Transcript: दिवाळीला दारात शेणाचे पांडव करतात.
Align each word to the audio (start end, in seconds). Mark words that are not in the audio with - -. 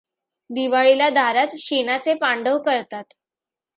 दिवाळीला 0.49 1.09
दारात 1.09 1.55
शेणाचे 1.57 2.13
पांडव 2.13 2.57
करतात. 2.57 3.03